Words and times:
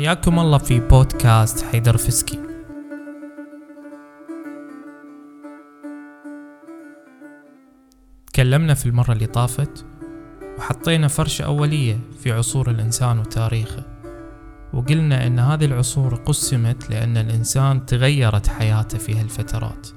حياكم 0.00 0.38
الله 0.38 0.58
في 0.58 0.80
بودكاست 0.80 1.64
حيدر 1.64 1.96
فسكي. 1.96 2.38
تكلمنا 8.26 8.74
في 8.74 8.86
المرة 8.86 9.12
اللي 9.12 9.26
طافت 9.26 9.86
وحطينا 10.58 11.08
فرشة 11.08 11.44
أولية 11.44 11.98
في 12.20 12.32
عصور 12.32 12.70
الإنسان 12.70 13.18
وتاريخه 13.18 13.84
وقلنا 14.72 15.26
أن 15.26 15.38
هذه 15.38 15.64
العصور 15.64 16.14
قسمت 16.14 16.90
لأن 16.90 17.16
الإنسان 17.16 17.86
تغيرت 17.86 18.46
حياته 18.46 18.98
في 18.98 19.20
هالفترات 19.20 19.88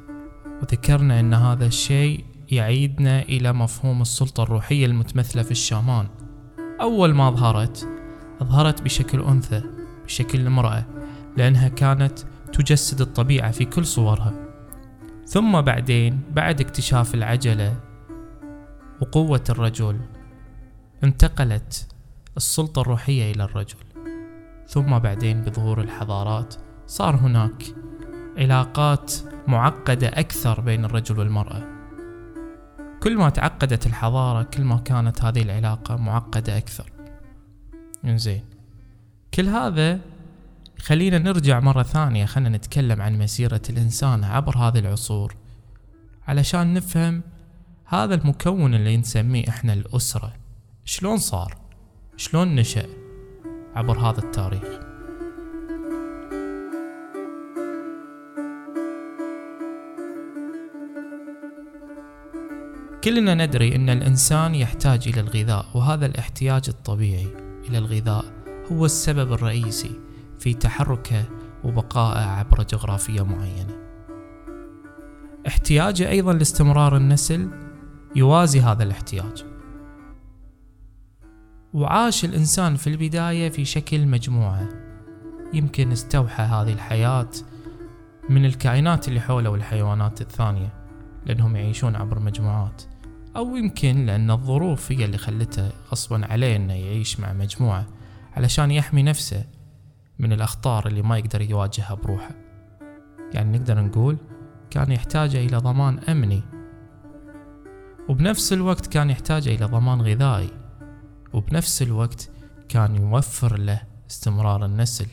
وذكرنا 0.61 1.19
أن 1.19 1.33
هذا 1.33 1.65
الشيء 1.65 2.25
يعيدنا 2.51 3.21
إلى 3.21 3.53
مفهوم 3.53 4.01
السلطة 4.01 4.43
الروحية 4.43 4.85
المتمثلة 4.85 5.43
في 5.43 5.51
الشامان. 5.51 6.07
أول 6.81 7.13
ما 7.13 7.31
ظهرت 7.31 7.87
ظهرت 8.43 8.81
بشكل 8.81 9.21
أنثى 9.21 9.82
بشكل 10.05 10.47
امرأة 10.47 10.85
لأنها 11.37 11.67
كانت 11.67 12.19
تجسد 12.53 13.01
الطبيعة 13.01 13.51
في 13.51 13.65
كل 13.65 13.85
صورها. 13.85 14.33
ثم 15.25 15.61
بعدين 15.61 16.21
بعد 16.31 16.61
اكتشاف 16.61 17.15
العجلة 17.15 17.75
وقوة 19.01 19.43
الرجل 19.49 19.99
انتقلت 21.03 21.87
السلطة 22.37 22.81
الروحية 22.81 23.31
إلى 23.31 23.43
الرجل. 23.43 23.77
ثم 24.67 24.99
بعدين 24.99 25.41
بظهور 25.41 25.81
الحضارات 25.81 26.55
صار 26.87 27.15
هناك 27.15 27.63
علاقات 28.37 29.13
معقدة 29.47 30.07
أكثر 30.07 30.61
بين 30.61 30.85
الرجل 30.85 31.19
والمرأة. 31.19 31.63
كل 33.03 33.17
ما 33.17 33.29
تعقدت 33.29 33.85
الحضارة 33.85 34.43
كل 34.43 34.63
ما 34.63 34.77
كانت 34.77 35.23
هذه 35.23 35.41
العلاقة 35.41 35.95
معقدة 35.95 36.57
أكثر. 36.57 36.91
زين 38.05 38.52
كل 39.33 39.47
هذا 39.47 39.99
خلينا 40.79 41.17
نرجع 41.17 41.59
مرة 41.59 41.83
ثانية 41.83 42.25
خلينا 42.25 42.57
نتكلم 42.57 43.01
عن 43.01 43.17
مسيرة 43.17 43.61
الإنسان 43.69 44.23
عبر 44.23 44.57
هذه 44.57 44.79
العصور. 44.79 45.35
علشان 46.27 46.73
نفهم 46.73 47.21
هذا 47.85 48.15
المكون 48.15 48.75
اللي 48.75 48.97
نسميه 48.97 49.49
إحنا 49.49 49.73
الأسرة 49.73 50.33
شلون 50.85 51.17
صار؟ 51.17 51.57
شلون 52.17 52.55
نشأ 52.55 52.85
عبر 53.75 53.99
هذا 53.99 54.19
التاريخ؟ 54.19 54.79
كلنا 63.03 63.45
ندري 63.45 63.75
إن 63.75 63.89
الإنسان 63.89 64.55
يحتاج 64.55 65.07
إلى 65.07 65.19
الغذاء 65.19 65.65
وهذا 65.73 66.05
الاحتياج 66.05 66.63
الطبيعي 66.67 67.27
إلى 67.69 67.77
الغذاء. 67.77 68.42
هو 68.71 68.85
السبب 68.85 69.33
الرئيسي 69.33 69.99
في 70.39 70.53
تحركه 70.53 71.23
وبقائه 71.63 72.25
عبر 72.25 72.63
جغرافية 72.63 73.21
معينة. 73.21 73.75
احتياجه 75.47 76.09
أيضا 76.09 76.33
لاستمرار 76.33 76.97
النسل 76.97 77.49
يوازي 78.15 78.61
هذا 78.61 78.83
الاحتياج. 78.83 79.45
وعاش 81.73 82.25
الإنسان 82.25 82.75
في 82.75 82.87
البداية 82.87 83.49
في 83.49 83.65
شكل 83.65 84.07
مجموعة 84.07 84.69
يمكن 85.53 85.91
استوحى 85.91 86.43
هذه 86.43 86.73
الحياة 86.73 87.29
من 88.29 88.45
الكائنات 88.45 89.07
اللي 89.07 89.21
حوله 89.21 89.49
والحيوانات 89.49 90.21
الثانية 90.21 90.73
لأنهم 91.25 91.55
يعيشون 91.55 91.95
عبر 91.95 92.19
مجموعات 92.19 92.81
أو 93.35 93.55
يمكن 93.55 94.05
لأن 94.05 94.31
الظروف 94.31 94.91
هي 94.91 95.05
اللي 95.05 95.17
خلته 95.17 95.69
غصبا 95.91 96.25
عليه 96.25 96.55
أنه 96.55 96.73
يعيش 96.73 97.19
مع 97.19 97.33
مجموعة 97.33 97.85
علشان 98.37 98.71
يحمي 98.71 99.03
نفسه 99.03 99.45
من 100.19 100.33
الأخطار 100.33 100.87
اللي 100.87 101.01
ما 101.01 101.17
يقدر 101.17 101.41
يواجهها 101.41 101.93
بروحه. 101.93 102.35
يعني 103.33 103.57
نقدر 103.57 103.81
نقول 103.81 104.17
كان 104.69 104.91
يحتاج 104.91 105.35
إلى 105.35 105.57
ضمان 105.57 105.99
أمني. 105.99 106.43
وبنفس 108.09 108.53
الوقت 108.53 108.87
كان 108.87 109.09
يحتاج 109.09 109.47
إلى 109.47 109.65
ضمان 109.65 110.01
غذائي. 110.01 110.49
وبنفس 111.33 111.81
الوقت 111.81 112.29
كان 112.69 112.95
يوفر 112.95 113.57
له 113.57 113.81
استمرار 114.09 114.65
النسل. 114.65 115.07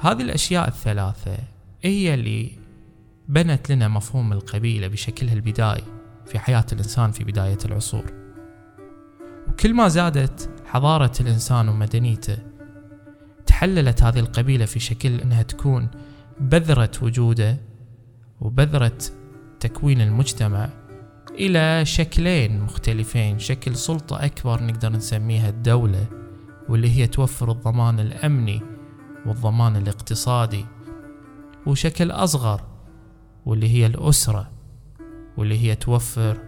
هذه 0.00 0.22
الأشياء 0.22 0.68
الثلاثة 0.68 1.38
هي 1.82 2.14
اللي 2.14 2.58
بنت 3.28 3.72
لنا 3.72 3.88
مفهوم 3.88 4.32
القبيلة 4.32 4.88
بشكلها 4.88 5.34
البدائي 5.34 5.84
في 6.26 6.38
حياة 6.38 6.66
الإنسان 6.72 7.10
في 7.10 7.24
بداية 7.24 7.58
العصور. 7.64 8.04
وكل 9.48 9.74
ما 9.74 9.88
زادت 9.88 10.50
حضارة 10.68 11.12
الإنسان 11.20 11.68
ومدنيته. 11.68 12.38
تحللت 13.46 14.02
هذه 14.02 14.18
القبيلة 14.18 14.64
في 14.64 14.80
شكل 14.80 15.20
أنها 15.20 15.42
تكون 15.42 15.88
بذرة 16.40 16.90
وجوده 17.02 17.56
وبذرة 18.40 18.98
تكوين 19.60 20.00
المجتمع 20.00 20.68
إلى 21.30 21.84
شكلين 21.84 22.60
مختلفين 22.60 23.38
شكل 23.38 23.76
سلطة 23.76 24.24
أكبر 24.24 24.62
نقدر 24.62 24.92
نسميها 24.92 25.48
الدولة 25.48 26.06
واللي 26.68 26.90
هي 26.90 27.06
توفر 27.06 27.50
الضمان 27.52 28.00
الأمني 28.00 28.62
والضمان 29.26 29.76
الاقتصادي 29.76 30.64
وشكل 31.66 32.10
أصغر 32.10 32.60
واللي 33.46 33.68
هي 33.68 33.86
الأسرة 33.86 34.50
واللي 35.36 35.58
هي 35.58 35.74
توفر 35.74 36.40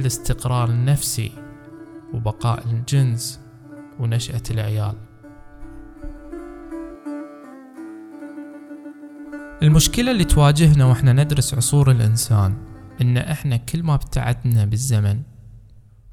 الاستقرار 0.00 0.68
النفسي 0.68 1.32
وبقاء 2.14 2.64
الجنس. 2.64 3.47
ونشأة 4.00 4.42
العيال. 4.50 4.94
المشكلة 9.62 10.10
اللي 10.10 10.24
تواجهنا 10.24 10.84
وإحنا 10.84 11.12
ندرس 11.12 11.54
عصور 11.54 11.90
الإنسان 11.90 12.54
إن 13.00 13.16
إحنا 13.16 13.56
كل 13.56 13.82
ما 13.82 13.94
ابتعدنا 13.94 14.64
بالزمن 14.64 15.22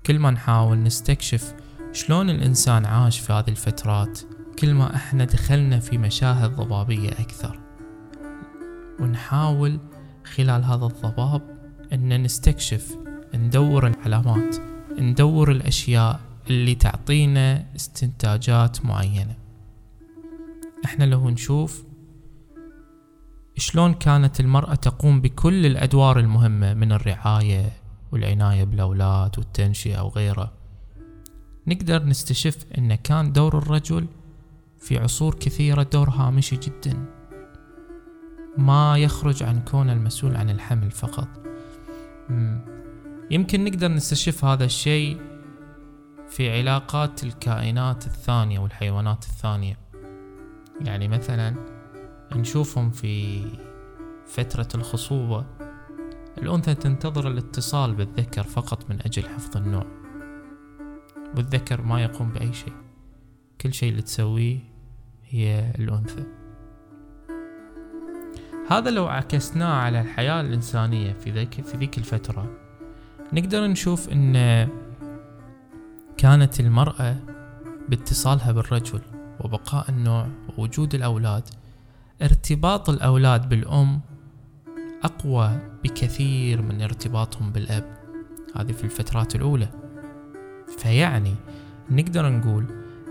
كل 0.06 0.20
ما 0.20 0.32
نحاول 0.32 0.84
نستكشف 0.84 1.54
شلون 1.94 2.30
الإنسان 2.30 2.86
عاش 2.86 3.20
في 3.20 3.34
هذه 3.34 3.50
الفترات 3.50 4.20
كل 4.60 4.74
ما 4.74 4.96
إحنا 4.96 5.26
دخلنا 5.26 5.80
في 5.80 5.98
مشاهد 5.98 6.56
ضبابية 6.56 7.10
أكثر. 7.10 7.60
ونحاول 9.00 9.80
خلال 10.36 10.64
هذا 10.64 10.86
الضباب 10.86 11.42
إن 11.94 12.24
نستكشف 12.24 12.98
ندور 13.36 13.88
العلامات 13.88 14.56
ندور 15.00 15.52
الأشياء 15.52 16.20
اللي 16.50 16.76
تعطينا 17.06 17.66
استنتاجات 17.76 18.86
معينة. 18.86 19.36
إحنا 20.86 21.04
لو 21.04 21.30
نشوف 21.30 21.84
شلون 23.58 23.94
كانت 23.94 24.40
المرأة 24.40 24.76
تقوم 24.76 25.22
بكل 25.22 25.66
الأدوار 25.66 26.20
المهمة 26.20 26.74
من 26.74 26.92
الرعاية 26.92 27.72
والعناية 28.12 28.64
بالأولاد 28.64 29.40
والتنشئة 29.40 30.02
وغيره 30.02 30.54
نقدر 31.68 32.06
نستشف 32.06 32.66
أن 32.78 32.96
كان 32.96 33.32
دور 33.32 33.58
الرجل 33.58 34.08
في 34.80 34.98
عصور 34.98 35.36
كثيرة 35.36 35.84
دور 35.84 36.10
هامشي 36.10 36.56
جدا. 36.56 37.06
ما 38.58 38.98
يخرج 38.98 39.44
عن 39.44 39.62
كونه 39.62 39.94
المسؤول 39.94 40.36
عن 40.36 40.50
الحمل 40.50 40.92
فقط. 40.92 41.28
يمكن 43.32 43.64
نقدر 43.64 43.92
نستشف 43.92 44.46
هذا 44.46 44.66
الشيء 44.66 45.35
في 46.30 46.58
علاقات 46.58 47.24
الكائنات 47.24 48.06
الثانية 48.06 48.60
والحيوانات 48.60 49.24
الثانية. 49.24 49.78
يعني 50.82 51.08
مثلا 51.08 51.56
نشوفهم 52.36 52.92
في 52.92 53.44
فترة 54.26 54.68
الخصوبة 54.76 55.46
الأنثى 56.38 56.76
تنتظر 56.76 57.28
الاتصال 57.28 57.96
بالذكر 57.96 58.44
فقط 58.44 58.90
من 58.90 59.02
أجل 59.02 59.30
حفظ 59.30 59.58
النوع 59.58 59.86
والذكر 61.36 61.82
ما 61.82 62.04
يقوم 62.04 62.30
بأي 62.30 62.54
شيء. 62.54 62.74
كل 63.62 63.74
شيء 63.74 63.90
اللي 63.90 64.02
تسويه 64.02 64.60
هي 65.30 65.72
الأنثى. 65.80 66.24
هذا 68.70 68.90
لو 68.90 69.08
عكسناه 69.08 69.74
على 69.74 70.02
الحياة 70.02 70.42
الإنسانية 70.42 71.14
في 71.14 71.32
ذيك 71.78 71.98
الفترة 71.98 72.58
نقدر 73.34 73.68
نشوف 73.68 74.10
إن 74.10 74.36
كانت 76.18 76.60
المرأة 76.60 77.16
باتصالها 77.90 78.52
بالرجل 78.52 79.02
وبقاء 79.40 79.90
النوع 79.90 80.28
ووجود 80.58 80.96
الأولاد 80.96 81.44
ارتباط 82.22 82.90
الأولاد 82.90 83.50
بالأم 83.50 84.02
أقوى 85.04 85.60
بكثير 85.84 86.62
من 86.62 86.82
ارتباطهم 86.82 87.52
بالأب. 87.52 87.98
هذه 88.56 88.72
في 88.72 88.84
الفترات 88.84 89.36
الأولى. 89.36 89.70
فيعني 90.78 91.36
نقدر 91.90 92.30
نقول 92.30 92.66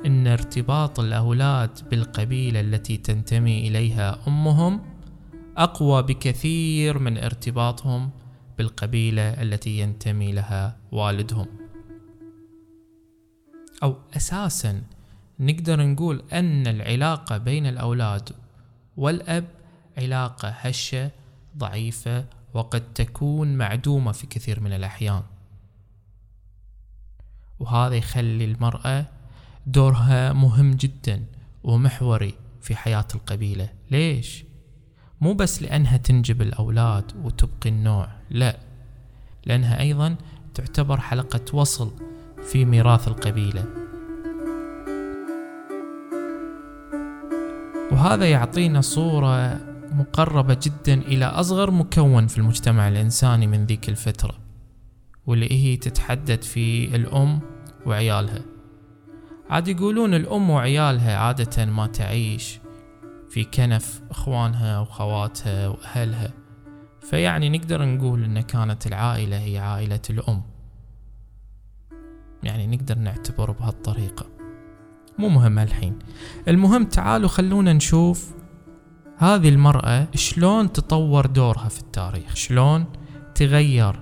أن 0.06 0.26
ارتباط 0.26 1.00
الأولاد 1.00 1.70
بالقبيلة 1.90 2.60
التي 2.60 2.96
تنتمي 2.96 3.68
إليها 3.68 4.18
أمهم 4.28 4.80
أقوى 5.56 6.02
بكثير 6.02 6.98
من 6.98 7.18
ارتباطهم 7.18 8.10
بالقبيلة 8.58 9.42
التي 9.42 9.78
ينتمي 9.78 10.32
لها 10.32 10.76
والدهم. 10.92 11.63
أو 13.82 13.96
أساسا 14.16 14.82
نقدر 15.40 15.86
نقول 15.86 16.22
أن 16.32 16.66
العلاقة 16.66 17.38
بين 17.38 17.66
الأولاد 17.66 18.30
والأب 18.96 19.44
علاقة 19.98 20.48
هشة 20.48 21.10
ضعيفة 21.58 22.24
وقد 22.54 22.92
تكون 22.94 23.54
معدومة 23.54 24.12
في 24.12 24.26
كثير 24.26 24.60
من 24.60 24.72
الأحيان 24.72 25.22
وهذا 27.58 27.94
يخلي 27.94 28.44
المرأة 28.44 29.06
دورها 29.66 30.32
مهم 30.32 30.70
جدا 30.70 31.24
ومحوري 31.64 32.34
في 32.62 32.76
حياة 32.76 33.06
القبيلة 33.14 33.68
ليش؟ 33.90 34.44
مو 35.20 35.34
بس 35.34 35.62
لأنها 35.62 35.96
تنجب 35.96 36.42
الأولاد 36.42 37.12
وتبقي 37.24 37.70
النوع 37.70 38.08
لا 38.30 38.58
لأنها 39.46 39.80
أيضا 39.80 40.16
تعتبر 40.54 41.00
حلقة 41.00 41.56
وصل 41.56 41.92
في 42.44 42.64
ميراث 42.64 43.08
القبيلة. 43.08 43.64
وهذا 47.92 48.30
يعطينا 48.30 48.80
صورة 48.80 49.60
مقربة 49.92 50.58
جدا 50.62 50.94
إلى 50.94 51.24
أصغر 51.24 51.70
مكون 51.70 52.26
في 52.26 52.38
المجتمع 52.38 52.88
الإنساني 52.88 53.46
من 53.46 53.66
ذيك 53.66 53.88
الفترة 53.88 54.34
واللي 55.26 55.52
هي 55.52 55.76
تتحدد 55.76 56.42
في 56.42 56.96
الأم 56.96 57.40
وعيالها. 57.86 58.42
عاد 59.50 59.68
يقولون 59.68 60.14
الأم 60.14 60.50
وعيالها 60.50 61.16
عادة 61.16 61.64
ما 61.64 61.86
تعيش 61.86 62.60
في 63.30 63.44
كنف 63.44 64.02
إخوانها 64.10 64.80
وخواتها 64.80 65.68
وأهلها 65.68 66.32
فيعني 67.00 67.48
نقدر 67.48 67.84
نقول 67.84 68.24
إن 68.24 68.40
كانت 68.40 68.86
العائلة 68.86 69.38
هي 69.38 69.58
عائلة 69.58 70.00
الأم. 70.10 70.53
يعني 72.46 72.76
نقدر 72.76 72.98
نعتبر 72.98 73.50
بهالطريقة. 73.50 74.26
مو 75.18 75.28
مهم 75.28 75.58
الحين. 75.58 75.98
المهم 76.48 76.84
تعالوا 76.84 77.28
خلونا 77.28 77.72
نشوف 77.72 78.34
هذه 79.16 79.48
المرأة 79.48 80.08
شلون 80.14 80.72
تطور 80.72 81.26
دورها 81.26 81.68
في 81.68 81.80
التاريخ 81.80 82.34
شلون 82.34 82.86
تغير. 83.34 84.00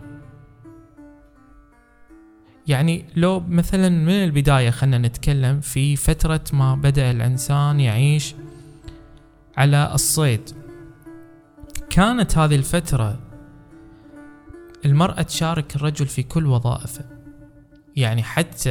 يعني 2.66 3.04
لو 3.16 3.40
مثلا 3.40 3.88
من 3.88 4.24
البداية 4.24 4.70
خلنا 4.70 4.98
نتكلم 4.98 5.60
في 5.60 5.96
فترة 5.96 6.44
ما 6.52 6.74
بدأ 6.74 7.10
الإنسان 7.10 7.80
يعيش 7.80 8.34
على 9.56 9.90
الصيد. 9.94 10.50
كانت 11.90 12.38
هذه 12.38 12.56
الفترة 12.56 13.18
المرأة 14.84 15.22
تشارك 15.22 15.76
الرجل 15.76 16.06
في 16.06 16.22
كل 16.22 16.46
وظائفه. 16.46 17.21
يعني 17.96 18.22
حتى 18.22 18.70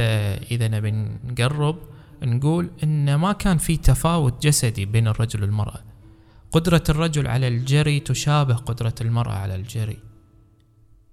إذا 0.50 0.68
نبي 0.68 0.90
نقرب 1.24 1.78
نقول 2.22 2.70
إن 2.84 3.14
ما 3.14 3.32
كان 3.32 3.58
في 3.58 3.76
تفاوت 3.76 4.46
جسدي 4.46 4.84
بين 4.84 5.08
الرجل 5.08 5.42
والمرأة. 5.42 5.80
قدرة 6.52 6.82
الرجل 6.88 7.26
على 7.26 7.48
الجري 7.48 8.00
تشابه 8.00 8.54
قدرة 8.54 8.94
المرأة 9.00 9.32
على 9.32 9.54
الجري. 9.54 9.98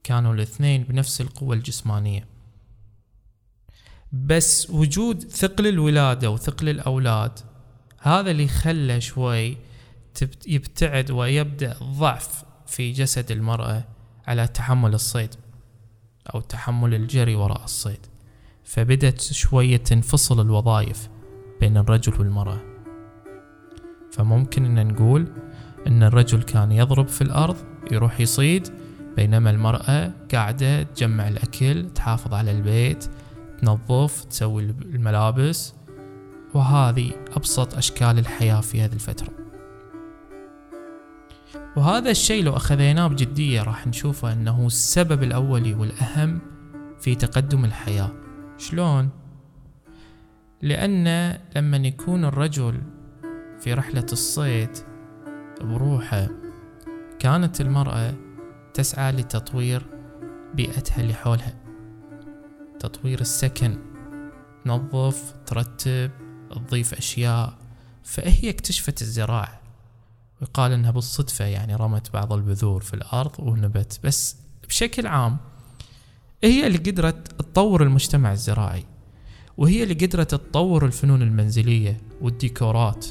كانوا 0.04 0.34
الاثنين 0.34 0.84
بنفس 0.84 1.22
القوة 1.22 1.56
الجسمانية. 1.56 2.28
بس 4.12 4.70
وجود 4.70 5.24
ثقل 5.24 5.68
الولادة 5.68 6.30
وثقل 6.30 6.70
الأولاد 6.70 7.40
هذا 8.00 8.32
اللي 8.32 8.48
خلى 8.48 9.02
شوي 9.02 9.58
يبتعد 10.48 11.12
ويبدأ 11.12 11.78
ضعف 11.84 12.44
في 12.68 12.92
جسد 12.92 13.32
المرأة 13.32 13.84
على 14.28 14.48
تحمل 14.48 14.94
الصيد. 14.94 15.36
أو 16.36 16.42
تحمل 16.42 16.94
الجري 16.94 17.36
وراء 17.36 17.64
الصيد. 17.64 18.06
فبدت 18.64 19.22
شوية 19.22 19.78
تنفصل 19.78 20.42
الوظائف 20.42 21.10
بين 21.60 21.78
الرجل 21.78 22.20
والمرأة. 22.20 22.62
فممكن 24.12 24.66
إن 24.66 24.88
نقول 24.88 25.28
إن 25.88 26.04
الرجل 26.04 26.44
كان 26.44 26.72
يضرب 26.72 27.08
في 27.08 27.22
الأرض 27.22 27.56
يروح 27.92 28.20
يصيد 28.20 28.68
بينما 29.16 29.50
المرأة 29.50 30.12
قاعدة 30.34 30.84
تجمع 30.84 31.28
الأكل 31.28 31.90
تحافظ 31.96 32.34
على 32.34 32.52
البيت 32.52 33.06
تنظف 33.62 34.24
تسوي 34.24 34.64
الملابس. 34.64 35.74
وهذه 36.54 37.12
أبسط 37.36 37.76
أشكال 37.76 38.20
الحياة 38.20 38.62
في 38.62 38.82
هذه 38.82 38.94
الفترة. 38.94 39.39
وهذا 41.76 42.12
الشيء 42.12 42.44
لو 42.44 42.56
أخذيناه 42.56 43.08
بجدية 43.08 43.62
راح 43.64 43.88
نشوفه 43.88 44.34
أنه 44.34 44.68
السبب 44.68 45.24
الأولي 45.24 45.74
والأهم 45.74 46.42
في 47.00 47.16
تقدم 47.16 47.66
الحياة. 47.66 48.12
شلون؟ 48.58 49.10
لأن 50.62 51.38
لما 51.56 51.78
يكون 51.78 52.26
الرجل 52.26 52.82
في 53.60 53.74
رحلة 53.74 54.06
الصيد 54.12 54.70
بروحه 55.62 56.28
كانت 57.20 57.62
المرأة 57.62 58.14
تسعى 58.74 59.12
لتطوير 59.12 59.86
بيئتها 60.54 61.02
اللي 61.02 61.14
حولها. 61.14 61.54
تطوير 62.80 63.22
السكن 63.22 63.78
تنظف 64.66 65.34
ترتب 65.46 66.12
تضيف 66.52 66.94
أشياء. 66.94 67.54
فهي 68.04 68.50
اكتشفت 68.50 69.02
الزراعة. 69.02 69.59
ويقال 70.42 70.72
إنها 70.72 70.92
بالصدفة 70.92 71.46
يعني 71.46 71.76
رمت 71.76 72.14
بعض 72.14 72.34
البذور 72.34 72.82
في 72.82 72.94
الأرض 72.94 73.32
ونبت. 73.40 74.00
بس 74.04 74.36
بشكل 74.68 75.08
عام 75.08 75.38
هي 76.44 76.68
اللي 76.68 76.78
قدرت 76.78 77.28
تطور 77.42 77.84
المجتمع 77.84 78.32
الزراعي 78.32 78.86
وهي 79.58 79.84
اللي 79.84 79.94
قدرت 79.94 80.32
تطور 80.32 80.86
الفنون 80.86 81.22
المنزلية 81.22 82.02
والديكورات 82.22 83.06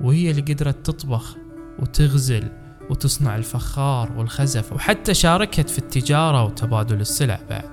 وهي 0.00 0.30
اللي 0.30 0.42
قدرت 0.42 0.86
تطبخ 0.86 1.36
وتغزل 1.78 2.48
وتصنع 2.90 3.36
الفخار 3.36 4.12
والخزف 4.12 4.72
وحتى 4.72 5.14
شاركت 5.14 5.70
في 5.70 5.78
التجارة 5.78 6.44
وتبادل 6.44 7.00
السلع 7.00 7.40
بعد. 7.50 7.70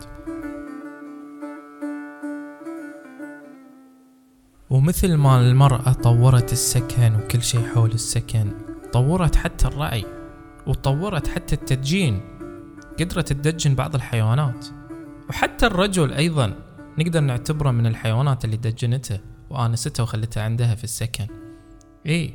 ومثل 4.70 5.14
ما 5.14 5.42
المرأة 5.42 5.94
طورت 5.94 6.54
السكن 6.54 7.16
وكل 7.16 7.44
شيء 7.44 7.68
حول 7.68 7.92
السكن 7.92 8.52
طورت 8.94 9.36
حتى 9.36 9.68
الرعي 9.68 10.06
وطورت 10.68 11.28
حتى 11.28 11.56
التدجين. 11.56 12.22
قدرت 13.00 13.34
تدجن 13.34 13.76
بعض 13.76 13.96
الحيوانات. 13.96 14.66
وحتى 15.30 15.66
الرجل 15.66 16.14
أيضا 16.14 16.54
نقدر 16.98 17.20
نعتبره 17.20 17.72
من 17.72 17.86
الحيوانات 17.86 18.46
اللي 18.46 18.58
دجنته 18.58 19.20
وآنسته 19.50 20.04
وخلتها 20.04 20.44
عندها 20.44 20.76
في 20.76 20.84
السكن. 20.84 21.28
إيه 22.06 22.34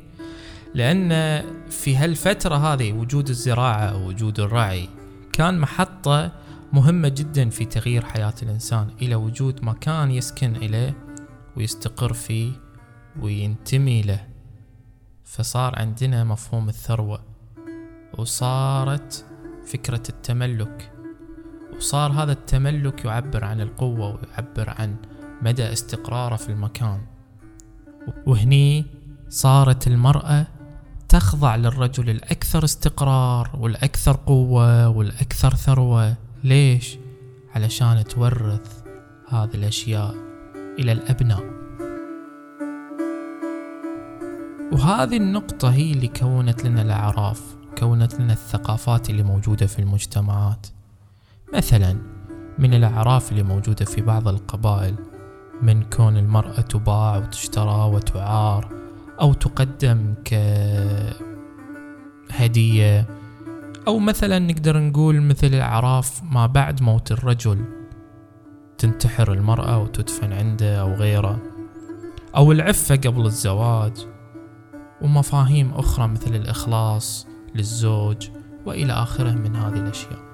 لأن 0.73 1.41
في 1.69 1.95
هالفترة 1.95 2.55
هذه 2.55 2.93
وجود 2.93 3.29
الزراعة 3.29 3.95
ووجود 3.97 4.39
الرعي 4.39 4.89
كان 5.33 5.59
محطة 5.59 6.31
مهمة 6.73 7.07
جدا 7.07 7.49
في 7.49 7.65
تغيير 7.65 8.05
حياة 8.05 8.33
الإنسان 8.43 8.87
إلى 9.01 9.15
وجود 9.15 9.63
مكان 9.63 10.11
يسكن 10.11 10.55
إليه 10.55 10.97
ويستقر 11.57 12.13
فيه 12.13 12.51
وينتمي 13.21 14.01
له. 14.01 14.36
فصار 15.27 15.79
عندنا 15.79 16.23
مفهوم 16.23 16.69
الثروة 16.69 17.19
وصارت 18.17 19.25
فكرة 19.65 20.03
التملك 20.09 20.91
وصار 21.75 22.11
هذا 22.11 22.31
التملك 22.31 23.05
يعبر 23.05 23.43
عن 23.43 23.61
القوة 23.61 24.07
ويعبر 24.07 24.69
عن 24.79 24.95
مدى 25.41 25.73
استقراره 25.73 26.35
في 26.35 26.49
المكان. 26.49 27.01
وهني 28.25 28.85
صارت 29.29 29.87
المرأة 29.87 30.47
تخضع 31.09 31.55
للرجل 31.55 32.09
الأكثر 32.09 32.63
استقرار 32.63 33.49
والأكثر 33.59 34.19
قوة 34.25 34.89
والأكثر 34.89 35.55
ثروة. 35.55 36.15
ليش؟ 36.43 36.97
علشان 37.55 38.03
تورث 38.03 38.83
هذه 39.29 39.55
الأشياء 39.55 40.15
إلى 40.79 40.91
الأبناء. 40.91 41.56
وهذه 44.71 45.17
النقطة 45.17 45.69
هي 45.69 45.91
اللي 45.91 46.07
كونت 46.07 46.65
لنا 46.65 46.81
الأعراف 46.81 47.55
كونت 47.77 48.19
لنا 48.19 48.33
الثقافات 48.33 49.09
اللي 49.09 49.23
موجودة 49.23 49.65
في 49.65 49.79
المجتمعات. 49.79 50.67
مثلا 51.53 51.97
من 52.59 52.73
الأعراف 52.73 53.31
اللي 53.31 53.43
موجودة 53.43 53.85
في 53.85 54.01
بعض 54.01 54.27
القبائل 54.27 54.95
من 55.61 55.83
كون 55.83 56.17
المرأة 56.17 56.61
تباع 56.61 57.17
وتشترى 57.17 57.89
وتعار 57.93 58.69
أو 59.21 59.33
تقدم 59.33 60.13
كهدية 62.29 63.07
أو 63.87 63.99
مثلا 63.99 64.39
نقدر 64.39 64.79
نقول 64.79 65.21
مثل 65.21 65.47
الأعراف 65.47 66.23
ما 66.23 66.45
بعد 66.45 66.83
موت 66.83 67.11
الرجل 67.11 67.65
تنتحر 68.77 69.33
المرأة 69.33 69.81
وتدفن 69.81 70.33
عنده 70.33 70.81
أو 70.81 70.93
غيره 70.93 71.39
أو 72.35 72.51
العفة 72.51 72.95
قبل 72.95 73.25
الزواج. 73.25 74.16
ومفاهيم 75.01 75.71
أخرى 75.73 76.07
مثل 76.07 76.35
الإخلاص 76.35 77.27
للزوج 77.55 78.29
وإلى 78.65 78.93
آخره 78.93 79.31
من 79.31 79.55
هذه 79.55 79.77
الأشياء. 79.77 80.27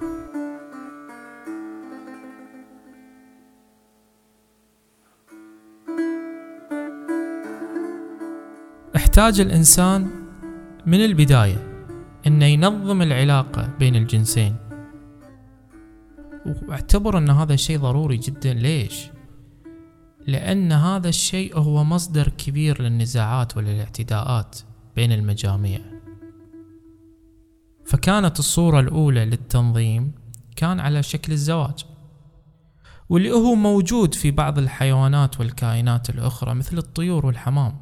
فاحتاج 8.94 9.40
الإنسان 9.40 10.10
من 10.86 11.04
البداية 11.04 11.86
أنه 12.26 12.44
ينظم 12.44 13.02
العلاقة 13.02 13.70
بين 13.78 13.96
الجنسين. 13.96 14.56
واعتبر 16.68 17.18
أن 17.18 17.30
هذا 17.30 17.54
الشيء 17.54 17.78
ضروري 17.78 18.16
جدا. 18.16 18.52
ليش؟ 18.52 19.13
لأن 20.26 20.72
هذا 20.72 21.08
الشيء 21.08 21.58
هو 21.58 21.84
مصدر 21.84 22.28
كبير 22.28 22.82
للنزاعات 22.82 23.56
وللاعتداءات 23.56 24.58
بين 24.96 25.12
المجاميع. 25.12 25.80
فكانت 27.86 28.38
الصورة 28.38 28.80
الأولى 28.80 29.24
للتنظيم 29.24 30.12
كان 30.56 30.80
على 30.80 31.02
شكل 31.02 31.32
الزواج 31.32 31.84
واللي 33.08 33.30
هو 33.32 33.54
موجود 33.54 34.14
في 34.14 34.30
بعض 34.30 34.58
الحيوانات 34.58 35.40
والكائنات 35.40 36.10
الأخرى 36.10 36.54
مثل 36.54 36.78
الطيور 36.78 37.26
والحمام 37.26 37.76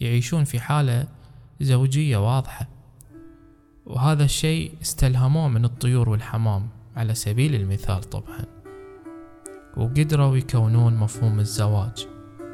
يعيشون 0.00 0.44
في 0.44 0.60
حالة 0.60 1.06
زوجية 1.60 2.16
واضحة. 2.16 2.68
وهذا 3.86 4.24
الشيء 4.24 4.72
استلهموه 4.82 5.48
من 5.48 5.64
الطيور 5.64 6.08
والحمام 6.08 6.68
على 6.96 7.14
سبيل 7.14 7.54
المثال 7.54 8.00
طبعا. 8.00 8.53
وقدروا 9.76 10.36
يكونون 10.36 10.96
مفهوم 10.96 11.40
الزواج 11.40 12.08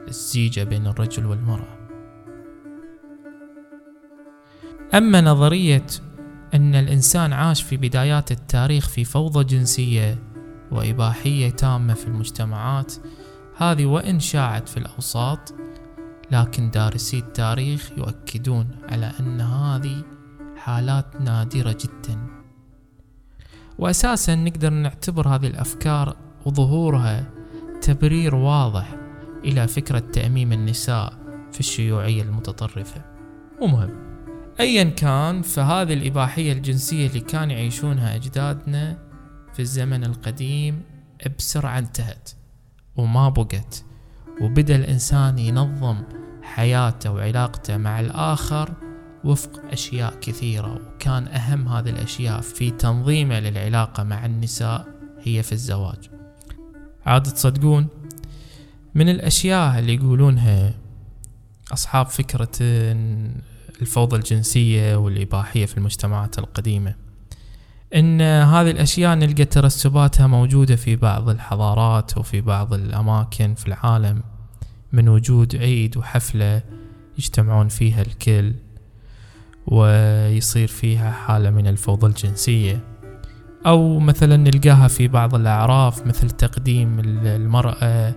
الزيجة 0.08 0.64
بين 0.64 0.86
الرجل 0.86 1.26
والمرأة. 1.26 1.80
أما 4.94 5.20
نظرية 5.20 5.86
أن 6.54 6.74
الإنسان 6.74 7.32
عاش 7.32 7.62
في 7.62 7.76
بدايات 7.76 8.32
التاريخ 8.32 8.88
في 8.88 9.04
فوضى 9.04 9.44
جنسية 9.44 10.18
وإباحية 10.70 11.50
تامة 11.50 11.94
في 11.94 12.06
المجتمعات 12.06 12.94
هذه 13.56 13.86
وإن 13.86 14.20
شاعت 14.20 14.68
في 14.68 14.76
الأوساط 14.76 15.54
لكن 16.30 16.70
دارسي 16.70 17.18
التاريخ 17.18 17.90
يؤكدون 17.96 18.68
على 18.88 19.12
أن 19.20 19.40
هذه 19.40 20.02
حالات 20.56 21.20
نادرة 21.20 21.76
جدا. 21.80 22.26
وأساسا 23.78 24.34
نقدر 24.34 24.70
نعتبر 24.70 25.28
هذه 25.28 25.46
الأفكار 25.46 26.16
وظهورها 26.46 27.24
تبرير 27.82 28.34
واضح 28.34 28.96
إلى 29.44 29.68
فكرة 29.68 29.98
تأميم 29.98 30.52
النساء 30.52 31.12
في 31.52 31.60
الشيوعية 31.60 32.22
المتطرفة. 32.22 33.04
ومهم 33.60 33.90
أيا 34.60 34.84
كان 34.84 35.42
فهذه 35.42 35.92
الإباحية 35.92 36.52
الجنسية 36.52 37.06
اللي 37.06 37.20
كان 37.20 37.50
يعيشونها 37.50 38.16
أجدادنا 38.16 38.98
في 39.52 39.60
الزمن 39.60 40.04
القديم 40.04 40.82
بسرعة 41.38 41.78
انتهت 41.78 42.30
وما 42.96 43.28
بقت 43.28 43.84
وبدأ 44.40 44.76
الإنسان 44.76 45.38
ينظم 45.38 45.96
حياته 46.42 47.12
وعلاقته 47.12 47.76
مع 47.76 48.00
الآخر 48.00 48.74
وفق 49.24 49.60
أشياء 49.72 50.14
كثيرة. 50.20 50.74
وكان 50.74 51.28
أهم 51.28 51.68
هذه 51.68 51.90
الأشياء 51.90 52.40
في 52.40 52.70
تنظيمه 52.70 53.40
للعلاقة 53.40 54.02
مع 54.02 54.26
النساء 54.26 54.86
هي 55.22 55.42
في 55.42 55.52
الزواج. 55.52 56.19
عاد 57.06 57.22
تصدقون 57.22 57.86
من 58.94 59.08
الأشياء 59.08 59.78
اللي 59.78 59.94
يقولونها 59.94 60.74
أصحاب 61.72 62.06
فكرة 62.06 62.50
الفوضى 63.82 64.16
الجنسية 64.16 64.96
والإباحية 64.96 65.66
في 65.66 65.78
المجتمعات 65.78 66.38
القديمة. 66.38 66.94
إن 67.94 68.20
هذه 68.20 68.70
الأشياء 68.70 69.14
نلقى 69.14 69.44
ترسباتها 69.44 70.26
موجودة 70.26 70.76
في 70.76 70.96
بعض 70.96 71.28
الحضارات 71.28 72.18
وفي 72.18 72.40
بعض 72.40 72.74
الأماكن 72.74 73.54
في 73.54 73.66
العالم 73.66 74.22
من 74.92 75.08
وجود 75.08 75.56
عيد 75.56 75.96
وحفلة 75.96 76.62
يجتمعون 77.18 77.68
فيها 77.68 78.02
الكل 78.02 78.54
ويصير 79.66 80.68
فيها 80.68 81.10
حالة 81.10 81.50
من 81.50 81.66
الفوضى 81.66 82.06
الجنسية. 82.06 82.80
أو 83.66 83.98
مثلا 83.98 84.36
نلقاها 84.36 84.88
في 84.88 85.08
بعض 85.08 85.34
الأعراف 85.34 86.06
مثل 86.06 86.30
تقديم 86.30 87.00
المرأة 87.04 88.14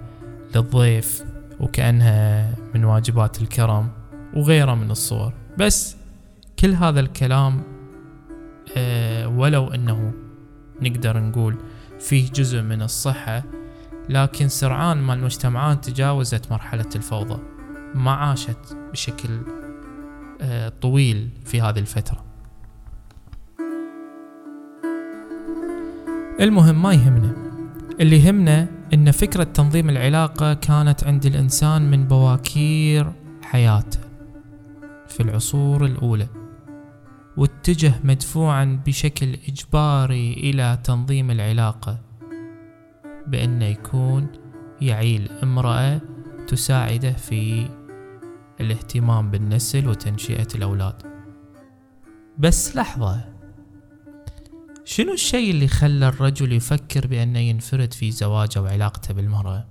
للضيف 0.55 1.23
وكأنها 1.59 2.55
من 2.75 2.85
واجبات 2.85 3.41
الكرم 3.41 3.89
وغيرها 4.33 4.75
من 4.75 4.91
الصور. 4.91 5.33
بس 5.57 5.97
كل 6.59 6.73
هذا 6.73 6.99
الكلام 6.99 7.61
أه 8.77 9.27
ولو 9.27 9.67
أنه 9.67 10.13
نقدر 10.81 11.19
نقول 11.19 11.55
فيه 11.99 12.31
جزء 12.31 12.61
من 12.61 12.81
الصحة 12.81 13.43
لكن 14.09 14.47
سرعان 14.47 14.97
ما 14.97 15.13
المجتمعات 15.13 15.85
تجاوزت 15.85 16.51
مرحلة 16.51 16.89
الفوضى 16.95 17.39
ما 17.95 18.11
عاشت 18.11 18.77
بشكل 18.91 19.29
أه 20.41 20.69
طويل 20.81 21.29
في 21.45 21.61
هذه 21.61 21.79
الفترة. 21.79 22.32
المهم 26.39 26.81
ما 26.81 26.93
يهمنا. 26.93 27.35
اللي 27.99 28.17
يهمنا 28.17 28.67
إن 28.93 29.11
فكرة 29.11 29.43
تنظيم 29.43 29.89
العلاقة 29.89 30.53
كانت 30.53 31.03
عند 31.03 31.25
الإنسان 31.25 31.91
من 31.91 32.07
بواكير 32.07 33.13
حياته 33.41 33.99
في 35.07 35.19
العصور 35.19 35.85
الأولى 35.85 36.27
واتجه 37.37 37.93
مدفوعا 38.03 38.81
بشكل 38.85 39.37
إجباري 39.47 40.33
إلى 40.33 40.79
تنظيم 40.83 41.31
العلاقة 41.31 41.99
بأنه 43.27 43.65
يكون 43.65 44.27
يعيل 44.81 45.29
امرأة 45.43 46.01
تساعده 46.47 47.11
في 47.11 47.67
الاهتمام 48.61 49.31
بالنسل 49.31 49.87
وتنشئة 49.87 50.47
الأولاد. 50.55 50.95
بس 52.37 52.75
لحظة. 52.75 53.32
شنو 54.85 55.13
الشيء 55.13 55.51
اللي 55.51 55.67
خلى 55.67 56.07
الرجل 56.07 56.53
يفكر 56.53 57.07
بأنه 57.07 57.39
ينفرد 57.39 57.93
في 57.93 58.11
زواجه 58.11 58.61
وعلاقته 58.61 59.13
بالمرأة؟ 59.13 59.67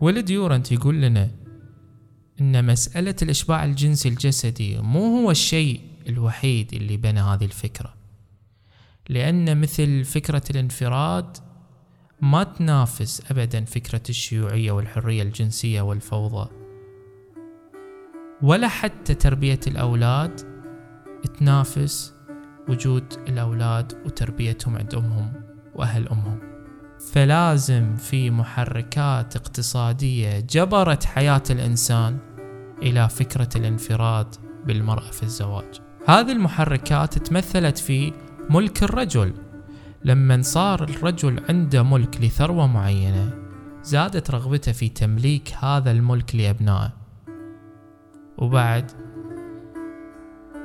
ولد 0.00 0.30
يورنت 0.30 0.72
يقول 0.72 1.02
لنا 1.02 1.30
إن 2.40 2.66
مسألة 2.66 3.14
الإشباع 3.22 3.64
الجنسي 3.64 4.08
الجسدي 4.08 4.78
مو 4.78 5.18
هو 5.18 5.30
الشيء 5.30 5.80
الوحيد 6.08 6.74
اللي 6.74 6.96
بنى 6.96 7.20
هذه 7.20 7.44
الفكرة 7.44 7.94
لأن 9.08 9.60
مثل 9.60 10.04
فكرة 10.04 10.42
الانفراد 10.50 11.36
ما 12.20 12.44
تنافس 12.44 13.22
أبدا 13.30 13.64
فكرة 13.64 14.02
الشيوعية 14.08 14.72
والحرية 14.72 15.22
الجنسية 15.22 15.80
والفوضى 15.80 16.50
ولا 18.42 18.68
حتى 18.68 19.14
تربية 19.14 19.60
الأولاد 19.66 20.49
تنافس 21.28 22.14
وجود 22.68 23.04
الأولاد 23.28 23.92
وتربيتهم 24.06 24.76
عند 24.76 24.94
أمهم 24.94 25.32
وأهل 25.74 26.08
أمهم. 26.08 26.38
فلازم 27.12 27.96
في 27.96 28.30
محركات 28.30 29.36
اقتصادية 29.36 30.40
جبرت 30.40 31.04
حياة 31.04 31.42
الإنسان 31.50 32.18
إلى 32.82 33.08
فكرة 33.08 33.48
الانفراد 33.56 34.34
بالمرأة 34.66 35.10
في 35.10 35.22
الزواج. 35.22 35.80
هذه 36.06 36.32
المحركات 36.32 37.18
تمثلت 37.18 37.78
في 37.78 38.12
ملك 38.50 38.82
الرجل. 38.82 39.32
لما 40.04 40.42
صار 40.42 40.84
الرجل 40.84 41.40
عنده 41.48 41.82
ملك 41.82 42.20
لثروة 42.20 42.66
معينة 42.66 43.30
زادت 43.82 44.30
رغبته 44.30 44.72
في 44.72 44.88
تمليك 44.88 45.54
هذا 45.60 45.90
الملك 45.90 46.36
لأبنائه. 46.36 46.92
وبعد 48.38 48.90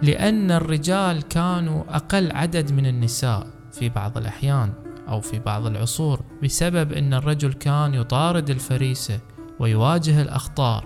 لأن 0.04 0.52
الرجال 0.52 1.22
كانوا 1.22 1.84
أقل 1.96 2.32
عدد 2.32 2.72
من 2.72 2.86
النساء 2.86 3.48
في 3.72 3.90
بعض 3.90 4.18
الأحيان 4.18 4.74
أو 5.08 5.22
في 5.22 5.40
بعض 5.40 5.66
العصور 5.66 6.22
بسبب 6.44 6.94
أن 6.94 7.14
الرجل 7.14 7.54
كان 7.54 7.94
يطارد 7.94 8.50
الفريسة 8.50 9.20
ويواجه 9.60 10.22
الأخطار 10.22 10.86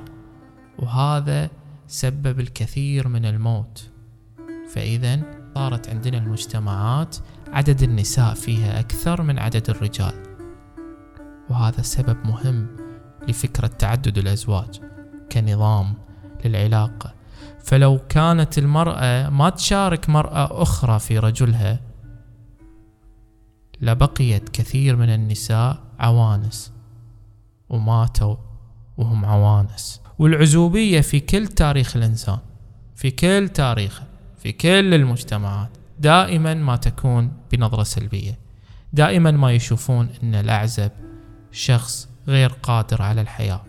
وهذا 0.80 1.50
سبب 1.88 2.40
الكثير 2.40 3.08
من 3.08 3.26
الموت. 3.26 3.90
فإذا 4.74 5.22
صارت 5.56 5.90
عندنا 5.90 6.18
المجتمعات 6.18 7.18
عدد 7.48 7.84
النساء 7.84 8.34
فيها 8.34 8.80
أكثر 8.80 9.22
من 9.22 9.40
عدد 9.40 9.70
الرجال 9.70 10.14
وهذا 11.50 11.82
سبب 11.82 12.18
مهم 12.26 12.68
لفكرة 13.28 13.68
تعدد 13.68 14.18
الأزواج 14.18 14.82
كنظام 15.32 15.94
للعلاقة. 16.46 17.19
فلو 17.70 18.00
كانت 18.10 18.58
المرأة 18.58 19.30
ما 19.30 19.50
تشارك 19.50 20.10
مرأة 20.10 20.62
أخرى 20.62 21.00
في 21.00 21.20
رجلها 21.20 21.80
لبقيت 23.82 24.50
كثير 24.50 24.96
من 24.96 25.10
النساء 25.10 25.84
عوانس 26.00 26.74
وماتوا 27.70 28.36
وهم 28.98 29.26
عوانس. 29.26 30.02
والعزوبية 30.20 31.02
في 31.02 31.20
كل 31.20 31.48
تاريخ 31.48 31.96
الإنسان 31.96 32.38
في 32.96 33.12
كل 33.12 33.50
تاريخه 33.50 34.04
في 34.38 34.52
كل 34.52 34.94
المجتمعات 34.94 35.70
دائما 36.00 36.54
ما 36.54 36.76
تكون 36.76 37.32
بنظرة 37.52 37.84
سلبية. 37.84 38.40
دائما 38.94 39.32
ما 39.32 39.52
يشوفون 39.52 40.10
أن 40.24 40.36
الأعزب 40.36 40.92
شخص 41.52 42.10
غير 42.28 42.50
قادر 42.64 43.02
على 43.02 43.22
الحياة. 43.22 43.62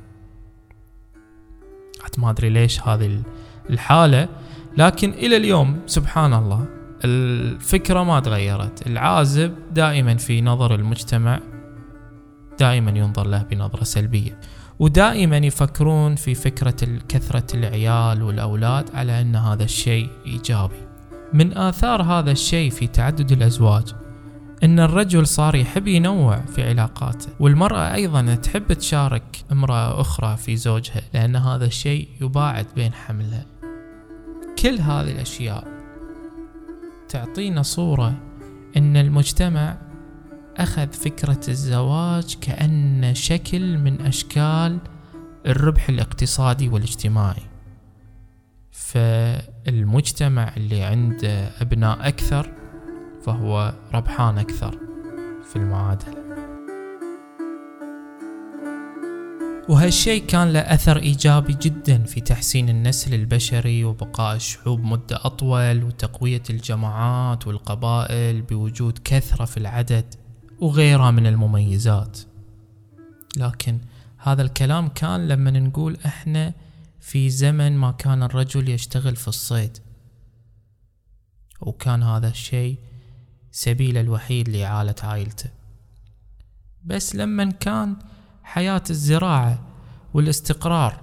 ما 2.18 2.30
أدري 2.30 2.48
ليش 2.48 2.80
هذه 2.80 3.22
الحالة 3.70 4.28
لكن 4.76 5.10
إلى 5.10 5.36
اليوم 5.36 5.80
سبحان 5.86 6.34
الله 6.34 6.66
الفكرة 7.04 8.02
ما 8.02 8.20
تغيرت. 8.20 8.86
العازب 8.86 9.54
دائما 9.72 10.16
في 10.16 10.40
نظر 10.40 10.74
المجتمع 10.74 11.40
دائما 12.58 12.90
ينظر 12.90 13.26
له 13.26 13.42
بنظرة 13.42 13.84
سلبية 13.84 14.40
ودائما 14.78 15.36
يفكرون 15.36 16.14
في 16.14 16.34
فكرة 16.34 16.98
كثرة 17.08 17.56
العيال 17.56 18.22
والأولاد 18.22 18.90
على 18.94 19.20
أن 19.20 19.36
هذا 19.36 19.64
الشيء 19.64 20.08
إيجابي. 20.26 20.90
من 21.32 21.58
آثار 21.58 22.02
هذا 22.02 22.30
الشيء 22.30 22.70
في 22.70 22.86
تعدد 22.86 23.32
الأزواج 23.32 23.94
أن 24.62 24.80
الرجل 24.80 25.26
صار 25.26 25.54
يحب 25.54 25.88
ينوع 25.88 26.40
في 26.40 26.68
علاقاته 26.68 27.28
والمرأة 27.40 27.94
أيضا 27.94 28.34
تحب 28.34 28.72
تشارك 28.72 29.44
امرأة 29.52 30.00
أخرى 30.00 30.36
في 30.36 30.56
زوجها 30.56 31.02
لأن 31.14 31.36
هذا 31.36 31.64
الشيء 31.64 32.08
يباعد 32.20 32.66
بين 32.76 32.92
حملها. 32.92 33.49
كل 34.62 34.80
هذه 34.80 35.10
الأشياء 35.10 35.68
تعطينا 37.08 37.62
صورة 37.62 38.14
إن 38.76 38.96
المجتمع 38.96 39.76
أخذ 40.56 40.92
فكرة 40.92 41.40
الزواج 41.48 42.36
كأنه 42.40 43.12
شكل 43.12 43.78
من 43.78 44.00
أشكال 44.00 44.78
الربح 45.46 45.88
الاقتصادي 45.88 46.68
والاجتماعي. 46.68 47.42
فالمجتمع 48.70 50.52
اللي 50.56 50.82
عنده 50.82 51.50
أبناء 51.60 52.08
أكثر 52.08 52.52
فهو 53.22 53.74
ربحان 53.94 54.38
أكثر 54.38 54.78
في 55.50 55.56
المعادلة. 55.56 56.29
وهالشيء 59.70 60.26
كان 60.26 60.52
له 60.52 60.60
أثر 60.60 60.96
إيجابي 60.96 61.52
جدا 61.52 62.02
في 62.02 62.20
تحسين 62.20 62.68
النسل 62.68 63.14
البشري 63.14 63.84
وبقاء 63.84 64.36
الشعوب 64.36 64.80
مدة 64.80 65.16
أطول 65.26 65.84
وتقوية 65.84 66.42
الجماعات 66.50 67.46
والقبائل 67.46 68.42
بوجود 68.42 68.98
كثرة 69.04 69.44
في 69.44 69.56
العدد 69.56 70.14
وغيرها 70.60 71.10
من 71.10 71.26
المميزات. 71.26 72.18
لكن 73.36 73.78
هذا 74.18 74.42
الكلام 74.42 74.88
كان 74.88 75.28
لما 75.28 75.50
نقول 75.50 75.98
إحنا 76.06 76.54
في 77.00 77.30
زمن 77.30 77.76
ما 77.76 77.90
كان 77.90 78.22
الرجل 78.22 78.68
يشتغل 78.68 79.16
في 79.16 79.28
الصيد. 79.28 79.78
وكان 81.60 82.02
هذا 82.02 82.28
الشيء 82.28 82.78
سبيله 83.52 84.00
الوحيد 84.00 84.48
لإعالة 84.48 84.94
عائلته. 85.02 85.50
بس 86.84 87.16
لما 87.16 87.44
كان 87.44 87.96
حياة 88.42 88.82
الزراعة 88.90 89.58
والاستقرار 90.14 91.00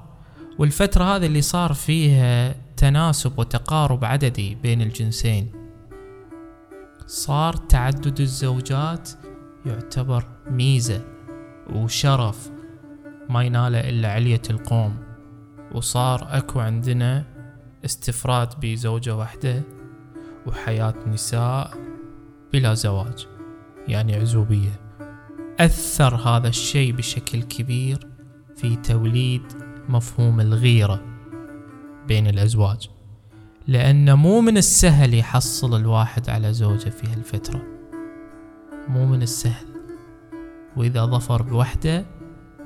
والفترة 0.59 1.03
هذه 1.03 1.25
اللي 1.25 1.41
صار 1.41 1.73
فيها 1.73 2.55
تناسب 2.77 3.39
وتقارب 3.39 4.05
عددي 4.05 4.55
بين 4.55 4.81
الجنسين. 4.81 5.51
صار 7.07 7.53
تعدد 7.53 8.19
الزوجات 8.19 9.09
يعتبر 9.65 10.25
ميزة 10.49 11.01
وشرف 11.73 12.49
ما 13.29 13.43
يناله 13.43 13.89
إلا 13.89 14.11
علية 14.11 14.41
القوم. 14.49 14.97
وصار 15.71 16.27
أكو 16.37 16.59
عندنا 16.59 17.25
استفراد 17.85 18.59
بزوجة 18.61 19.15
واحدة 19.15 19.63
وحياة 20.47 20.93
نساء 21.07 21.71
بلا 22.53 22.73
زواج 22.73 23.27
يعني 23.87 24.15
عزوبية. 24.15 24.86
أثر 25.59 26.15
هذا 26.15 26.47
الشيء 26.47 26.91
بشكل 26.91 27.43
كبير 27.43 28.07
في 28.55 28.75
توليد 28.75 29.41
مفهوم 29.89 30.39
الغيرة 30.41 31.03
بين 32.07 32.27
الأزواج. 32.27 32.89
لأن 33.67 34.13
مو 34.13 34.41
من 34.41 34.57
السهل 34.57 35.13
يحصل 35.13 35.75
الواحد 35.75 36.29
على 36.29 36.53
زوجة 36.53 36.89
في 36.89 37.07
هالفترة. 37.07 37.63
مو 38.87 39.05
من 39.05 39.21
السهل. 39.21 39.65
وإذا 40.77 41.05
ظفر 41.05 41.41
بوحدة 41.41 42.05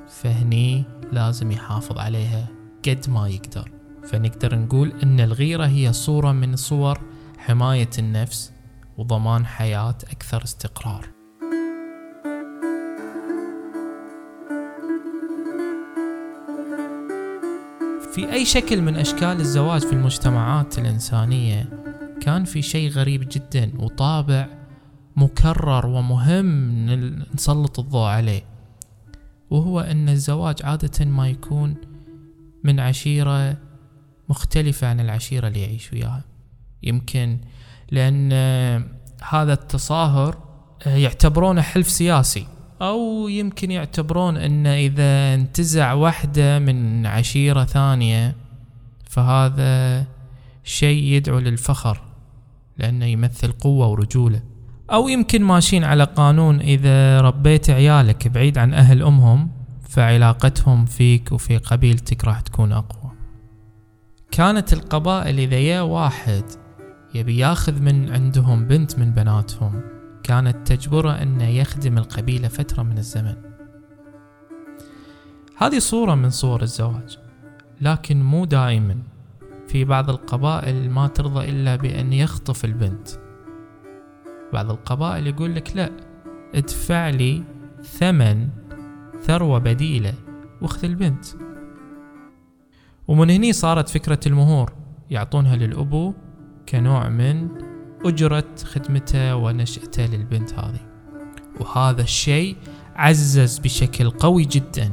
فهني 0.08 0.84
لازم 1.12 1.52
يحافظ 1.52 1.98
عليها 1.98 2.48
قد 2.88 3.10
ما 3.10 3.28
يقدر. 3.28 3.72
فنقدر 4.04 4.58
نقول 4.58 4.92
أن 5.02 5.20
الغيرة 5.20 5.66
هي 5.66 5.92
صورة 5.92 6.32
من 6.32 6.56
صور 6.56 7.00
حماية 7.38 7.90
النفس 7.98 8.52
وضمان 8.98 9.46
حياة 9.46 9.98
أكثر 10.10 10.44
استقرار. 10.44 11.21
في 18.14 18.32
أي 18.32 18.44
شكل 18.44 18.82
من 18.82 18.96
أشكال 18.96 19.40
الزواج 19.40 19.80
في 19.80 19.92
المجتمعات 19.92 20.78
الإنسانية 20.78 21.68
كان 22.20 22.44
في 22.44 22.62
شيء 22.62 22.90
غريب 22.90 23.28
جدا 23.32 23.72
وطابع 23.78 24.48
مكرر 25.16 25.86
ومهم 25.86 26.86
نسلط 27.34 27.78
الضوء 27.78 28.06
عليه 28.06 28.42
وهو 29.50 29.80
أن 29.80 30.08
الزواج 30.08 30.56
عادة 30.64 31.04
ما 31.04 31.28
يكون 31.28 31.74
من 32.64 32.80
عشيرة 32.80 33.56
مختلفة 34.28 34.86
عن 34.86 35.00
العشيرة 35.00 35.48
اللي 35.48 35.62
يعيش 35.62 35.92
وياها. 35.92 36.24
يمكن 36.82 37.38
لأن 37.90 38.32
هذا 39.28 39.52
التصاهر 39.52 40.38
يعتبرونه 40.86 41.62
حلف 41.62 41.88
سياسي. 41.88 42.46
أو 42.82 43.28
يمكن 43.28 43.70
يعتبرون 43.70 44.36
أن 44.36 44.66
إذا 44.66 45.34
انتزع 45.34 45.92
واحدة 45.92 46.58
من 46.58 47.06
عشيرة 47.06 47.64
ثانية 47.64 48.36
فهذا 49.10 50.04
شيء 50.64 51.02
يدعو 51.02 51.38
للفخر 51.38 52.02
لأنه 52.78 53.04
يمثل 53.04 53.52
قوة 53.52 53.86
ورجولة. 53.86 54.42
أو 54.92 55.08
يمكن 55.08 55.42
ماشيين 55.42 55.84
على 55.84 56.04
قانون 56.04 56.60
إذا 56.60 57.20
ربيت 57.20 57.70
عيالك 57.70 58.28
بعيد 58.28 58.58
عن 58.58 58.74
أهل 58.74 59.02
أمهم 59.02 59.50
فعلاقتهم 59.88 60.84
فيك 60.84 61.32
وفي 61.32 61.56
قبيلتك 61.56 62.24
راح 62.24 62.40
تكون 62.40 62.72
أقوى. 62.72 63.12
كانت 64.30 64.72
القبائل 64.72 65.38
إذا 65.38 65.58
يا 65.58 65.80
واحد 65.80 66.44
يبي 67.14 67.38
ياخذ 67.38 67.80
من 67.80 68.12
عندهم 68.12 68.66
بنت 68.66 68.98
من 68.98 69.10
بناتهم 69.10 69.91
كانت 70.22 70.72
تجبره 70.72 71.10
أنه 71.10 71.48
يخدم 71.48 71.98
القبيلة 71.98 72.48
فترة 72.48 72.82
من 72.82 72.98
الزمن. 72.98 73.34
هذه 75.56 75.78
صورة 75.78 76.14
من 76.14 76.30
صور 76.30 76.62
الزواج 76.62 77.18
لكن 77.80 78.22
مو 78.22 78.44
دائما. 78.44 78.96
في 79.68 79.84
بعض 79.84 80.10
القبائل 80.10 80.90
ما 80.90 81.06
ترضى 81.06 81.50
إلا 81.50 81.76
بأن 81.76 82.12
يخطف 82.12 82.64
البنت. 82.64 83.08
بعض 84.52 84.70
القبائل 84.70 85.26
يقول 85.26 85.54
لك 85.54 85.76
لا 85.76 85.90
ادفع 86.54 87.08
لي 87.08 87.44
ثمن 87.82 88.48
ثروة 89.22 89.58
بديلة 89.58 90.14
واخذ 90.62 90.84
البنت. 90.84 91.24
ومن 93.08 93.30
هني 93.30 93.52
صارت 93.52 93.88
فكرة 93.88 94.20
المهور 94.26 94.72
يعطونها 95.10 95.56
للأبو 95.56 96.14
كنوع 96.68 97.08
من 97.08 97.48
أجرة 98.04 98.44
خدمته 98.64 99.36
ونشأته 99.36 100.06
للبنت 100.06 100.54
هذه. 100.54 100.80
وهذا 101.60 102.02
الشيء 102.02 102.56
عزز 102.96 103.58
بشكل 103.58 104.10
قوي 104.10 104.44
جدا 104.44 104.92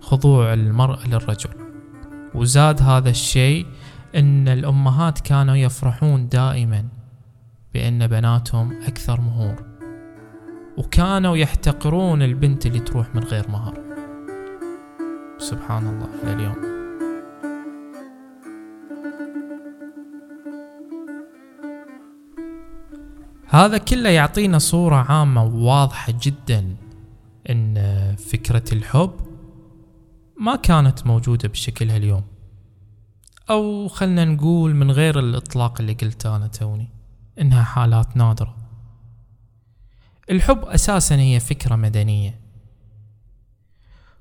خضوع 0.00 0.54
المرأة 0.54 1.08
للرجل. 1.08 1.50
وزاد 2.34 2.82
هذا 2.82 3.10
الشيء 3.10 3.66
أن 4.14 4.48
الأمهات 4.48 5.20
كانوا 5.20 5.56
يفرحون 5.56 6.28
دائما 6.28 6.84
بأن 7.74 8.06
بناتهم 8.06 8.72
أكثر 8.82 9.20
مهور. 9.20 9.54
وكانوا 10.76 11.36
يحتقرون 11.36 12.22
البنت 12.22 12.66
اللي 12.66 12.80
تروح 12.80 13.14
من 13.14 13.24
غير 13.24 13.50
مهر. 13.50 13.78
سبحان 15.38 15.86
الله 15.86 16.32
إلى 16.32 16.67
هذا 23.50 23.78
كله 23.78 24.08
يعطينا 24.08 24.58
صورة 24.58 24.96
عامة 24.96 25.44
واضحة 25.44 26.14
جدا 26.22 26.76
إن 27.50 27.74
فكرة 28.16 28.64
الحب 28.72 29.12
ما 30.40 30.56
كانت 30.56 31.06
موجودة 31.06 31.48
بشكلها 31.48 31.96
اليوم 31.96 32.24
أو 33.50 33.88
خلنا 33.88 34.24
نقول 34.24 34.74
من 34.74 34.90
غير 34.90 35.18
الإطلاق 35.18 35.80
اللي 35.80 35.92
قلته 35.92 36.36
أنا 36.36 36.46
توني 36.46 36.88
إنها 37.40 37.62
حالات 37.62 38.16
نادرة. 38.16 38.56
الحب 40.30 40.64
أساسا 40.64 41.16
هي 41.16 41.40
فكرة 41.40 41.76
مدنية. 41.76 42.40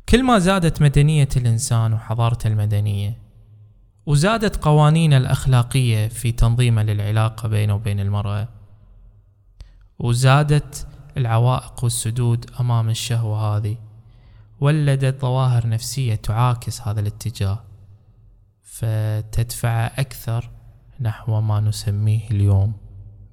كل 0.09 0.23
ما 0.23 0.39
زادت 0.39 0.81
مدنية 0.81 1.29
الإنسان 1.37 1.93
وحضارته 1.93 2.47
المدنية 2.47 3.17
وزادت 4.05 4.55
قوانين 4.55 5.13
الأخلاقية 5.13 6.07
في 6.07 6.31
تنظيمه 6.31 6.83
للعلاقة 6.83 7.49
بينه 7.49 7.75
وبين 7.75 7.99
المرأة 7.99 8.56
وزادت 9.99 10.87
العوائق 11.17 11.83
والسدود 11.83 12.51
أمام 12.59 12.89
الشهوة 12.89 13.57
هذه 13.57 13.77
ولدت 14.59 15.21
ظواهر 15.21 15.67
نفسية 15.67 16.15
تعاكس 16.15 16.81
هذا 16.81 16.99
الاتجاه 16.99 17.63
فتدفعه 18.63 19.91
أكثر 19.97 20.49
نحو 21.01 21.41
ما 21.41 21.59
نسميه 21.59 22.31
اليوم 22.31 22.73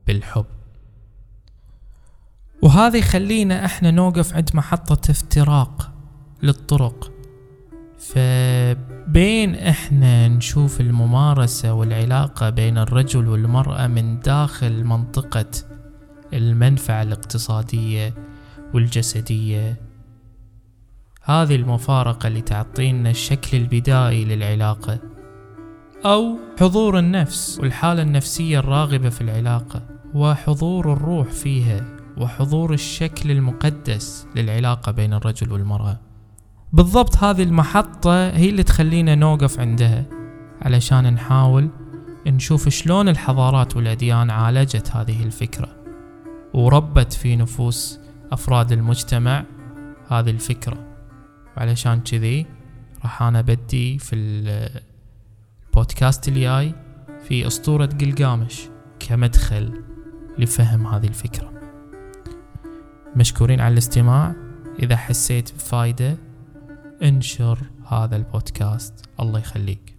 بالحب. 0.07 0.47
وهذا 2.63 2.99
يخلينا 2.99 3.65
إحنا 3.65 3.91
نوقف 3.91 4.35
عند 4.35 4.51
محطة 4.55 5.11
افتراق 5.11 5.93
للطرق. 6.43 7.11
فبين 7.99 9.55
إحنا 9.55 10.29
نشوف 10.29 10.81
الممارسة 10.81 11.73
والعلاقة 11.73 12.51
بين 12.51 12.79
الرجل 12.79 13.29
والمرأة 13.29 13.87
من 13.87 14.21
داخل 14.21 14.85
منطقة 14.85 15.51
المنفعة 16.35 17.03
الاقتصادية 17.03 18.15
والجسدية. 18.75 19.77
هذه 21.23 21.55
المفارقة 21.55 22.27
اللي 22.27 22.41
تعطينا 22.41 23.11
الشكل 23.11 23.57
البدائي 23.57 24.25
للعلاقة 24.25 24.99
أو 26.05 26.39
حضور 26.61 26.99
النفس 26.99 27.59
والحالة 27.61 28.03
النفسية 28.03 28.59
الراغبة 28.59 29.09
في 29.09 29.21
العلاقة 29.21 29.83
وحضور 30.15 30.93
الروح 30.93 31.29
فيها 31.29 31.85
وحضور 32.17 32.73
الشكل 32.73 33.31
المقدس 33.31 34.27
للعلاقة 34.37 34.93
بين 34.93 35.15
الرجل 35.15 35.53
والمرأة. 35.53 36.01
بالضبط 36.73 37.17
هذه 37.17 37.43
المحطة 37.43 38.29
هي 38.29 38.51
اللي 38.51 38.63
تخلينا 38.63 39.15
نوقف 39.15 39.61
عندها 39.61 40.05
علشان 40.63 41.15
نحاول 41.15 41.71
نشوف 42.27 42.69
شلون 42.69 43.09
الحضارات 43.09 43.77
والأديان 43.77 44.31
عالجت 44.31 44.91
هذه 44.91 45.23
الفكرة. 45.23 45.69
وربت 46.55 47.13
في 47.13 47.37
نفوس 47.37 48.01
أفراد 48.33 48.73
المجتمع 48.73 49.45
هذه 50.09 50.31
الفكرة. 50.31 50.87
وعلشان 51.57 52.01
كذي 52.01 52.47
راح 53.03 53.23
أنا 53.23 53.41
بدي 53.41 53.99
في 53.99 54.17
البودكاست 55.73 56.29
الجاي 56.29 56.75
في 57.29 57.47
أسطورة 57.47 57.87
قلقامش 57.87 58.69
كمدخل 59.01 59.83
لفهم 60.39 60.87
هذه 60.87 61.07
الفكرة. 61.07 61.53
مشكورين 63.17 63.61
على 63.61 63.73
الاستماع. 63.73 64.35
إذا 64.83 64.97
حسيت 64.97 65.55
بفايدة 65.55 66.17
انشر 67.03 67.59
هذا 67.87 68.17
البودكاست. 68.17 69.09
الله 69.21 69.39
يخليك. 69.39 69.94